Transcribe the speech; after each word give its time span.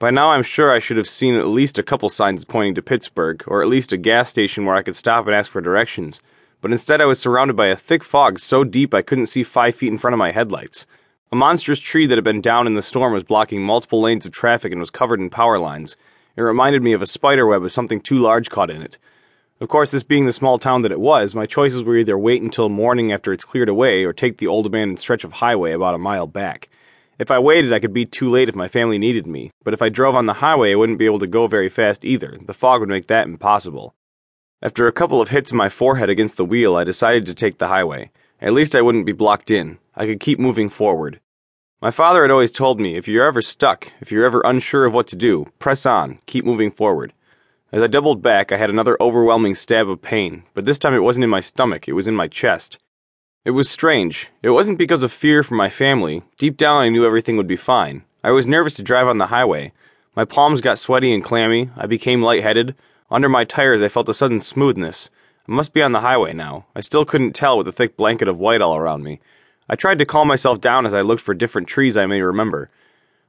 By 0.00 0.10
now, 0.10 0.30
I'm 0.30 0.42
sure 0.42 0.72
I 0.72 0.80
should 0.80 0.96
have 0.96 1.08
seen 1.08 1.34
at 1.36 1.46
least 1.46 1.78
a 1.78 1.82
couple 1.82 2.08
signs 2.08 2.44
pointing 2.44 2.74
to 2.74 2.82
Pittsburgh, 2.82 3.44
or 3.46 3.62
at 3.62 3.68
least 3.68 3.92
a 3.92 3.96
gas 3.96 4.28
station 4.28 4.64
where 4.64 4.74
I 4.74 4.82
could 4.82 4.96
stop 4.96 5.26
and 5.26 5.34
ask 5.34 5.50
for 5.50 5.60
directions. 5.60 6.20
But 6.60 6.72
instead, 6.72 7.00
I 7.00 7.06
was 7.06 7.20
surrounded 7.20 7.54
by 7.54 7.66
a 7.66 7.76
thick 7.76 8.02
fog 8.02 8.40
so 8.40 8.64
deep 8.64 8.92
I 8.92 9.02
couldn't 9.02 9.26
see 9.26 9.44
five 9.44 9.76
feet 9.76 9.92
in 9.92 9.98
front 9.98 10.14
of 10.14 10.18
my 10.18 10.32
headlights. 10.32 10.88
A 11.30 11.36
monstrous 11.36 11.78
tree 11.78 12.06
that 12.06 12.16
had 12.16 12.24
been 12.24 12.40
down 12.40 12.66
in 12.66 12.74
the 12.74 12.82
storm 12.82 13.12
was 13.12 13.22
blocking 13.22 13.62
multiple 13.62 14.00
lanes 14.00 14.26
of 14.26 14.32
traffic 14.32 14.72
and 14.72 14.80
was 14.80 14.90
covered 14.90 15.20
in 15.20 15.30
power 15.30 15.60
lines. 15.60 15.96
It 16.36 16.42
reminded 16.42 16.82
me 16.82 16.92
of 16.92 17.02
a 17.02 17.06
spider 17.06 17.46
web 17.46 17.62
with 17.62 17.72
something 17.72 18.00
too 18.00 18.18
large 18.18 18.50
caught 18.50 18.70
in 18.70 18.82
it. 18.82 18.98
Of 19.60 19.68
course, 19.68 19.92
this 19.92 20.02
being 20.02 20.26
the 20.26 20.32
small 20.32 20.58
town 20.58 20.82
that 20.82 20.92
it 20.92 21.00
was, 21.00 21.34
my 21.36 21.46
choices 21.46 21.84
were 21.84 21.96
either 21.96 22.18
wait 22.18 22.42
until 22.42 22.68
morning 22.68 23.12
after 23.12 23.32
it's 23.32 23.44
cleared 23.44 23.68
away 23.68 24.04
or 24.04 24.12
take 24.12 24.38
the 24.38 24.48
old 24.48 24.66
abandoned 24.66 24.98
stretch 24.98 25.22
of 25.22 25.34
highway 25.34 25.72
about 25.72 25.94
a 25.94 25.98
mile 25.98 26.26
back. 26.26 26.68
If 27.18 27.30
I 27.30 27.38
waited, 27.38 27.72
I 27.72 27.78
could 27.78 27.92
be 27.92 28.06
too 28.06 28.28
late 28.28 28.48
if 28.48 28.56
my 28.56 28.66
family 28.66 28.98
needed 28.98 29.26
me, 29.26 29.52
but 29.62 29.72
if 29.72 29.80
I 29.80 29.88
drove 29.88 30.16
on 30.16 30.26
the 30.26 30.34
highway, 30.34 30.72
I 30.72 30.74
wouldn't 30.74 30.98
be 30.98 31.06
able 31.06 31.20
to 31.20 31.26
go 31.26 31.46
very 31.46 31.68
fast 31.68 32.04
either. 32.04 32.38
The 32.44 32.54
fog 32.54 32.80
would 32.80 32.88
make 32.88 33.06
that 33.06 33.26
impossible. 33.26 33.94
After 34.60 34.86
a 34.86 34.92
couple 34.92 35.20
of 35.20 35.28
hits 35.28 35.52
in 35.52 35.56
my 35.56 35.68
forehead 35.68 36.10
against 36.10 36.36
the 36.36 36.44
wheel, 36.44 36.74
I 36.74 36.84
decided 36.84 37.26
to 37.26 37.34
take 37.34 37.58
the 37.58 37.68
highway. 37.68 38.10
At 38.40 38.52
least 38.52 38.74
I 38.74 38.82
wouldn't 38.82 39.06
be 39.06 39.12
blocked 39.12 39.50
in. 39.50 39.78
I 39.94 40.06
could 40.06 40.20
keep 40.20 40.38
moving 40.38 40.68
forward. 40.68 41.20
My 41.80 41.90
father 41.90 42.22
had 42.22 42.30
always 42.30 42.50
told 42.50 42.80
me 42.80 42.96
if 42.96 43.06
you're 43.06 43.26
ever 43.26 43.42
stuck, 43.42 43.92
if 44.00 44.10
you're 44.10 44.24
ever 44.24 44.40
unsure 44.44 44.86
of 44.86 44.94
what 44.94 45.06
to 45.08 45.16
do, 45.16 45.46
press 45.58 45.84
on, 45.84 46.18
keep 46.26 46.44
moving 46.44 46.70
forward. 46.70 47.12
As 47.70 47.82
I 47.82 47.88
doubled 47.88 48.22
back, 48.22 48.52
I 48.52 48.56
had 48.56 48.70
another 48.70 48.96
overwhelming 49.00 49.54
stab 49.54 49.88
of 49.88 50.00
pain, 50.00 50.44
but 50.54 50.64
this 50.64 50.78
time 50.78 50.94
it 50.94 51.02
wasn't 51.02 51.24
in 51.24 51.30
my 51.30 51.40
stomach, 51.40 51.86
it 51.86 51.92
was 51.92 52.06
in 52.06 52.14
my 52.14 52.26
chest. 52.26 52.78
It 53.44 53.50
was 53.50 53.68
strange. 53.68 54.30
It 54.42 54.50
wasn't 54.50 54.78
because 54.78 55.02
of 55.02 55.12
fear 55.12 55.42
for 55.42 55.54
my 55.54 55.68
family. 55.68 56.22
Deep 56.38 56.56
down, 56.56 56.80
I 56.80 56.88
knew 56.88 57.04
everything 57.04 57.36
would 57.36 57.46
be 57.46 57.56
fine. 57.56 58.02
I 58.22 58.30
was 58.30 58.46
nervous 58.46 58.72
to 58.74 58.82
drive 58.82 59.06
on 59.06 59.18
the 59.18 59.26
highway. 59.26 59.74
My 60.16 60.24
palms 60.24 60.62
got 60.62 60.78
sweaty 60.78 61.12
and 61.12 61.22
clammy. 61.22 61.68
I 61.76 61.86
became 61.86 62.22
lightheaded. 62.22 62.74
Under 63.10 63.28
my 63.28 63.44
tires, 63.44 63.82
I 63.82 63.88
felt 63.88 64.08
a 64.08 64.14
sudden 64.14 64.40
smoothness. 64.40 65.10
I 65.46 65.52
must 65.52 65.74
be 65.74 65.82
on 65.82 65.92
the 65.92 66.00
highway 66.00 66.32
now. 66.32 66.64
I 66.74 66.80
still 66.80 67.04
couldn't 67.04 67.34
tell 67.34 67.58
with 67.58 67.66
the 67.66 67.72
thick 67.72 67.98
blanket 67.98 68.28
of 68.28 68.40
white 68.40 68.62
all 68.62 68.76
around 68.76 69.04
me. 69.04 69.20
I 69.68 69.76
tried 69.76 69.98
to 69.98 70.06
calm 70.06 70.26
myself 70.26 70.58
down 70.58 70.86
as 70.86 70.94
I 70.94 71.02
looked 71.02 71.22
for 71.22 71.34
different 71.34 71.68
trees 71.68 71.98
I 71.98 72.06
may 72.06 72.22
remember. 72.22 72.70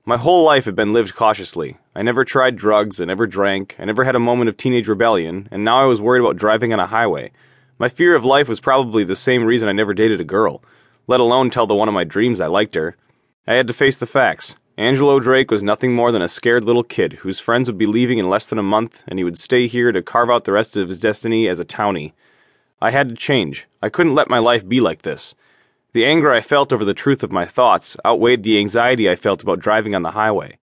My 0.05 0.15
whole 0.15 0.45
life 0.45 0.63
had 0.63 0.77
been 0.77 0.93
lived 0.93 1.13
cautiously. 1.13 1.75
I 1.93 2.03
never 2.03 2.23
tried 2.23 2.55
drugs, 2.55 3.01
I 3.01 3.05
never 3.05 3.27
drank, 3.27 3.75
I 3.79 3.83
never 3.83 4.05
had 4.05 4.15
a 4.15 4.19
moment 4.19 4.47
of 4.47 4.55
teenage 4.55 4.87
rebellion, 4.87 5.49
and 5.51 5.65
now 5.65 5.81
I 5.81 5.87
was 5.87 5.99
worried 5.99 6.21
about 6.21 6.37
driving 6.37 6.71
on 6.71 6.79
a 6.79 6.87
highway. 6.87 7.31
My 7.77 7.89
fear 7.89 8.15
of 8.15 8.23
life 8.23 8.47
was 8.47 8.61
probably 8.61 9.03
the 9.03 9.17
same 9.17 9.43
reason 9.43 9.67
I 9.67 9.73
never 9.73 9.93
dated 9.93 10.21
a 10.21 10.25
girl, 10.25 10.63
let 11.07 11.19
alone 11.19 11.49
tell 11.49 11.67
the 11.67 11.75
one 11.75 11.89
of 11.89 11.93
my 11.93 12.05
dreams 12.05 12.39
I 12.39 12.47
liked 12.47 12.75
her. 12.75 12.95
I 13.45 13.55
had 13.55 13.67
to 13.67 13.73
face 13.73 13.97
the 13.97 14.05
facts. 14.05 14.55
Angelo 14.77 15.19
Drake 15.19 15.51
was 15.51 15.61
nothing 15.61 15.93
more 15.93 16.13
than 16.13 16.21
a 16.21 16.29
scared 16.29 16.63
little 16.63 16.83
kid 16.83 17.13
whose 17.13 17.41
friends 17.41 17.67
would 17.67 17.77
be 17.77 17.85
leaving 17.85 18.17
in 18.17 18.29
less 18.29 18.47
than 18.47 18.59
a 18.59 18.63
month, 18.63 19.03
and 19.09 19.19
he 19.19 19.25
would 19.25 19.37
stay 19.37 19.67
here 19.67 19.91
to 19.91 20.01
carve 20.01 20.29
out 20.29 20.45
the 20.45 20.53
rest 20.53 20.77
of 20.77 20.87
his 20.87 21.01
destiny 21.01 21.49
as 21.49 21.59
a 21.59 21.65
townie. 21.65 22.13
I 22.81 22.91
had 22.91 23.09
to 23.09 23.15
change. 23.15 23.67
I 23.81 23.89
couldn't 23.89 24.15
let 24.15 24.29
my 24.29 24.39
life 24.39 24.67
be 24.67 24.79
like 24.79 25.01
this. 25.01 25.35
The 25.91 26.05
anger 26.05 26.31
I 26.31 26.39
felt 26.39 26.71
over 26.71 26.85
the 26.85 26.93
truth 26.93 27.23
of 27.23 27.31
my 27.33 27.45
thoughts 27.45 27.97
outweighed 28.05 28.43
the 28.43 28.57
anxiety 28.57 29.09
I 29.09 29.17
felt 29.17 29.43
about 29.43 29.59
driving 29.59 29.95
on 29.95 30.03
the 30.03 30.11
highway. 30.11 30.59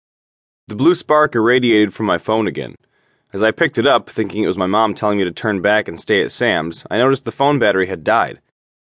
The 0.67 0.75
blue 0.75 0.95
spark 0.95 1.35
irradiated 1.35 1.93
from 1.93 2.05
my 2.05 2.17
phone 2.17 2.47
again. 2.47 2.75
As 3.33 3.43
I 3.43 3.51
picked 3.51 3.77
it 3.77 3.85
up, 3.85 4.09
thinking 4.09 4.43
it 4.43 4.47
was 4.47 4.57
my 4.57 4.67
mom 4.67 4.93
telling 4.93 5.17
me 5.17 5.25
to 5.25 5.31
turn 5.31 5.61
back 5.61 5.89
and 5.89 5.99
stay 5.99 6.21
at 6.21 6.31
Sam's, 6.31 6.85
I 6.89 6.97
noticed 6.97 7.25
the 7.25 7.31
phone 7.31 7.59
battery 7.59 7.87
had 7.87 8.05
died. 8.05 8.39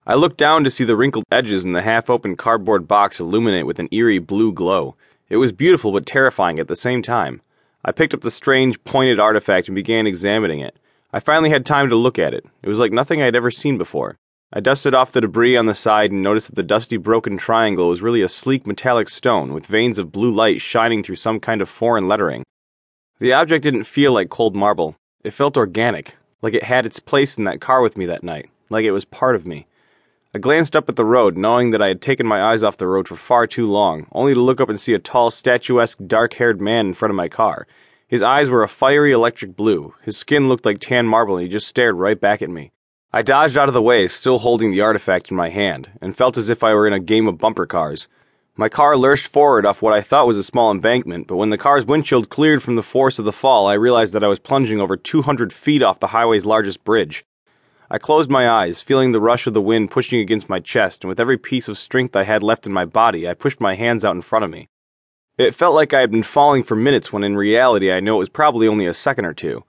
I 0.06 0.14
looked 0.14 0.36
down 0.36 0.62
to 0.62 0.70
see 0.70 0.84
the 0.84 0.96
wrinkled 0.96 1.24
edges 1.32 1.64
in 1.64 1.72
the 1.72 1.82
half 1.82 2.08
open 2.08 2.36
cardboard 2.36 2.86
box 2.86 3.18
illuminate 3.18 3.66
with 3.66 3.80
an 3.80 3.88
eerie 3.90 4.20
blue 4.20 4.52
glow. 4.52 4.94
It 5.28 5.38
was 5.38 5.50
beautiful 5.50 5.90
but 5.90 6.06
terrifying 6.06 6.60
at 6.60 6.68
the 6.68 6.76
same 6.76 7.02
time. 7.02 7.42
I 7.84 7.90
picked 7.90 8.14
up 8.14 8.20
the 8.20 8.30
strange, 8.30 8.82
pointed 8.84 9.18
artifact 9.18 9.66
and 9.66 9.74
began 9.74 10.06
examining 10.06 10.60
it. 10.60 10.78
I 11.12 11.18
finally 11.18 11.50
had 11.50 11.66
time 11.66 11.90
to 11.90 11.96
look 11.96 12.18
at 12.18 12.32
it. 12.32 12.46
It 12.62 12.68
was 12.68 12.78
like 12.78 12.92
nothing 12.92 13.20
I 13.20 13.24
had 13.24 13.36
ever 13.36 13.50
seen 13.50 13.78
before. 13.78 14.16
I 14.52 14.60
dusted 14.60 14.94
off 14.94 15.12
the 15.12 15.20
debris 15.20 15.56
on 15.56 15.66
the 15.66 15.74
side 15.74 16.12
and 16.12 16.22
noticed 16.22 16.48
that 16.48 16.56
the 16.56 16.62
dusty 16.62 16.96
broken 16.96 17.36
triangle 17.36 17.88
was 17.88 18.02
really 18.02 18.22
a 18.22 18.28
sleek 18.28 18.64
metallic 18.64 19.08
stone 19.08 19.52
with 19.52 19.66
veins 19.66 19.98
of 19.98 20.12
blue 20.12 20.30
light 20.30 20.60
shining 20.60 21.02
through 21.02 21.16
some 21.16 21.40
kind 21.40 21.60
of 21.60 21.68
foreign 21.68 22.06
lettering. 22.06 22.44
The 23.20 23.34
object 23.34 23.62
didn't 23.62 23.84
feel 23.84 24.14
like 24.14 24.30
cold 24.30 24.56
marble. 24.56 24.96
It 25.22 25.32
felt 25.32 25.58
organic, 25.58 26.16
like 26.40 26.54
it 26.54 26.64
had 26.64 26.86
its 26.86 26.98
place 26.98 27.36
in 27.36 27.44
that 27.44 27.60
car 27.60 27.82
with 27.82 27.98
me 27.98 28.06
that 28.06 28.24
night, 28.24 28.48
like 28.70 28.86
it 28.86 28.92
was 28.92 29.04
part 29.04 29.36
of 29.36 29.46
me. 29.46 29.66
I 30.34 30.38
glanced 30.38 30.74
up 30.74 30.88
at 30.88 30.96
the 30.96 31.04
road, 31.04 31.36
knowing 31.36 31.68
that 31.70 31.82
I 31.82 31.88
had 31.88 32.00
taken 32.00 32.26
my 32.26 32.42
eyes 32.42 32.62
off 32.62 32.78
the 32.78 32.86
road 32.86 33.06
for 33.06 33.16
far 33.16 33.46
too 33.46 33.66
long, 33.66 34.06
only 34.12 34.32
to 34.32 34.40
look 34.40 34.58
up 34.58 34.70
and 34.70 34.80
see 34.80 34.94
a 34.94 34.98
tall, 34.98 35.30
statuesque, 35.30 35.98
dark 36.06 36.32
haired 36.34 36.62
man 36.62 36.86
in 36.86 36.94
front 36.94 37.10
of 37.10 37.16
my 37.16 37.28
car. 37.28 37.66
His 38.08 38.22
eyes 38.22 38.48
were 38.48 38.62
a 38.62 38.68
fiery 38.68 39.12
electric 39.12 39.54
blue. 39.54 39.94
His 40.00 40.16
skin 40.16 40.48
looked 40.48 40.64
like 40.64 40.78
tan 40.78 41.06
marble, 41.06 41.36
and 41.36 41.42
he 41.42 41.52
just 41.52 41.68
stared 41.68 41.96
right 41.96 42.18
back 42.18 42.40
at 42.40 42.48
me. 42.48 42.72
I 43.12 43.20
dodged 43.20 43.58
out 43.58 43.68
of 43.68 43.74
the 43.74 43.82
way, 43.82 44.08
still 44.08 44.38
holding 44.38 44.70
the 44.70 44.80
artifact 44.80 45.30
in 45.30 45.36
my 45.36 45.50
hand, 45.50 45.90
and 46.00 46.16
felt 46.16 46.38
as 46.38 46.48
if 46.48 46.64
I 46.64 46.72
were 46.72 46.86
in 46.86 46.94
a 46.94 47.00
game 47.00 47.28
of 47.28 47.36
bumper 47.36 47.66
cars. 47.66 48.08
My 48.60 48.68
car 48.68 48.94
lurched 48.94 49.26
forward 49.26 49.64
off 49.64 49.80
what 49.80 49.94
I 49.94 50.02
thought 50.02 50.26
was 50.26 50.36
a 50.36 50.44
small 50.44 50.70
embankment, 50.70 51.26
but 51.26 51.36
when 51.36 51.48
the 51.48 51.56
car's 51.56 51.86
windshield 51.86 52.28
cleared 52.28 52.62
from 52.62 52.76
the 52.76 52.82
force 52.82 53.18
of 53.18 53.24
the 53.24 53.32
fall, 53.32 53.66
I 53.66 53.72
realized 53.72 54.12
that 54.12 54.22
I 54.22 54.28
was 54.28 54.38
plunging 54.38 54.82
over 54.82 54.98
200 54.98 55.50
feet 55.50 55.82
off 55.82 55.98
the 55.98 56.08
highway's 56.08 56.44
largest 56.44 56.84
bridge. 56.84 57.24
I 57.90 57.96
closed 57.96 58.28
my 58.28 58.46
eyes, 58.46 58.82
feeling 58.82 59.12
the 59.12 59.18
rush 59.18 59.46
of 59.46 59.54
the 59.54 59.62
wind 59.62 59.90
pushing 59.90 60.20
against 60.20 60.50
my 60.50 60.60
chest, 60.60 61.02
and 61.02 61.08
with 61.08 61.18
every 61.18 61.38
piece 61.38 61.70
of 61.70 61.78
strength 61.78 62.14
I 62.14 62.24
had 62.24 62.42
left 62.42 62.66
in 62.66 62.72
my 62.74 62.84
body, 62.84 63.26
I 63.26 63.32
pushed 63.32 63.62
my 63.62 63.76
hands 63.76 64.04
out 64.04 64.14
in 64.14 64.20
front 64.20 64.44
of 64.44 64.50
me. 64.50 64.68
It 65.38 65.54
felt 65.54 65.74
like 65.74 65.94
I 65.94 66.00
had 66.00 66.10
been 66.10 66.22
falling 66.22 66.62
for 66.62 66.76
minutes 66.76 67.10
when 67.10 67.24
in 67.24 67.38
reality 67.38 67.90
I 67.90 68.00
know 68.00 68.16
it 68.16 68.18
was 68.18 68.28
probably 68.28 68.68
only 68.68 68.84
a 68.84 68.92
second 68.92 69.24
or 69.24 69.32
two. 69.32 69.64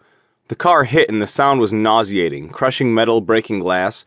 The 0.50 0.56
car 0.58 0.84
hit 0.84 1.10
and 1.10 1.22
the 1.22 1.28
sound 1.28 1.62
was 1.62 1.72
nauseating, 1.72 2.50
crushing 2.50 2.94
metal, 2.94 3.22
breaking 3.22 3.60
glass. 3.60 4.04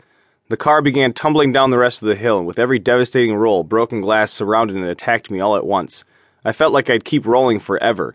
The 0.48 0.58
car 0.58 0.82
began 0.82 1.14
tumbling 1.14 1.52
down 1.52 1.70
the 1.70 1.78
rest 1.78 2.02
of 2.02 2.08
the 2.08 2.14
hill, 2.14 2.36
and 2.36 2.46
with 2.46 2.58
every 2.58 2.78
devastating 2.78 3.34
roll, 3.34 3.64
broken 3.64 4.02
glass 4.02 4.30
surrounded 4.30 4.76
and 4.76 4.84
attacked 4.84 5.30
me 5.30 5.40
all 5.40 5.56
at 5.56 5.66
once. 5.66 6.04
I 6.44 6.52
felt 6.52 6.74
like 6.74 6.90
I'd 6.90 7.04
keep 7.04 7.26
rolling 7.26 7.58
forever. 7.58 8.14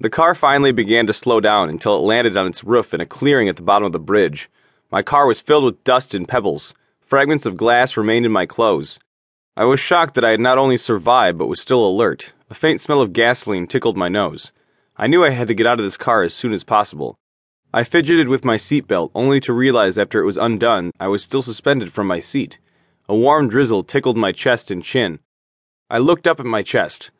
The 0.00 0.10
car 0.10 0.34
finally 0.34 0.72
began 0.72 1.06
to 1.06 1.12
slow 1.12 1.38
down 1.38 1.68
until 1.68 1.94
it 1.94 2.00
landed 2.00 2.36
on 2.36 2.48
its 2.48 2.64
roof 2.64 2.92
in 2.92 3.00
a 3.00 3.06
clearing 3.06 3.48
at 3.48 3.54
the 3.54 3.62
bottom 3.62 3.86
of 3.86 3.92
the 3.92 4.00
bridge. 4.00 4.50
My 4.90 5.02
car 5.02 5.28
was 5.28 5.40
filled 5.40 5.62
with 5.62 5.84
dust 5.84 6.12
and 6.14 6.26
pebbles. 6.26 6.74
Fragments 7.00 7.46
of 7.46 7.56
glass 7.56 7.96
remained 7.96 8.26
in 8.26 8.32
my 8.32 8.44
clothes. 8.44 8.98
I 9.56 9.64
was 9.64 9.78
shocked 9.78 10.14
that 10.16 10.24
I 10.24 10.30
had 10.30 10.40
not 10.40 10.58
only 10.58 10.76
survived 10.76 11.38
but 11.38 11.46
was 11.46 11.60
still 11.60 11.86
alert. 11.86 12.32
A 12.50 12.54
faint 12.54 12.80
smell 12.80 13.00
of 13.00 13.12
gasoline 13.12 13.68
tickled 13.68 13.96
my 13.96 14.08
nose. 14.08 14.50
I 14.96 15.06
knew 15.06 15.24
I 15.24 15.30
had 15.30 15.46
to 15.46 15.54
get 15.54 15.68
out 15.68 15.78
of 15.78 15.84
this 15.84 15.96
car 15.96 16.24
as 16.24 16.34
soon 16.34 16.52
as 16.52 16.64
possible. 16.64 17.16
I 17.74 17.84
fidgeted 17.84 18.28
with 18.28 18.44
my 18.44 18.56
seatbelt, 18.56 19.10
only 19.14 19.40
to 19.40 19.52
realize 19.54 19.96
after 19.96 20.20
it 20.20 20.26
was 20.26 20.36
undone 20.36 20.90
I 21.00 21.08
was 21.08 21.24
still 21.24 21.40
suspended 21.40 21.90
from 21.90 22.06
my 22.06 22.20
seat. 22.20 22.58
A 23.08 23.16
warm 23.16 23.48
drizzle 23.48 23.82
tickled 23.82 24.18
my 24.18 24.30
chest 24.30 24.70
and 24.70 24.82
chin. 24.82 25.20
I 25.88 25.96
looked 25.96 26.26
up 26.26 26.38
at 26.38 26.44
my 26.44 26.62
chest. 26.62 27.10